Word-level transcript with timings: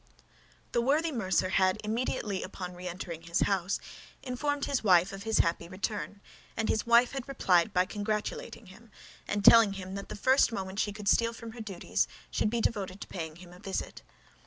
The 0.71 0.81
worthy 0.81 1.11
mercer 1.11 1.49
had, 1.49 1.77
immediately 1.83 2.41
upon 2.41 2.73
re 2.73 2.87
entering 2.87 3.21
his 3.21 3.41
house, 3.41 3.79
informed 4.23 4.65
his 4.65 4.83
wife 4.83 5.13
of 5.13 5.21
his 5.21 5.37
happy 5.45 5.67
return, 5.69 6.21
and 6.57 6.69
his 6.69 6.87
wife 6.87 7.11
had 7.11 7.27
replied 7.27 7.71
by 7.71 7.85
congratulating 7.85 8.65
him, 8.65 8.89
and 9.27 9.45
telling 9.45 9.73
him 9.73 9.93
that 9.93 10.09
the 10.09 10.15
first 10.15 10.51
moment 10.51 10.79
she 10.79 10.91
could 10.91 11.07
steal 11.07 11.33
from 11.33 11.51
her 11.51 11.61
duties 11.61 12.07
should 12.31 12.49
be 12.49 12.61
devoted 12.61 12.99
to 13.01 13.07
paying 13.07 13.35
him 13.35 13.53
a 13.53 13.59
visit. 13.59 14.01